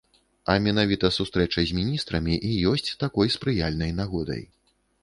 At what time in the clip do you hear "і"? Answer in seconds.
2.49-2.59